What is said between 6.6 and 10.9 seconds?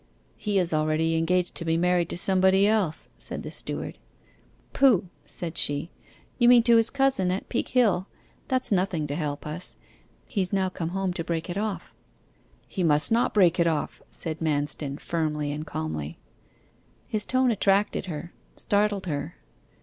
to his cousin at Peakhill; that's nothing to help us; he's now come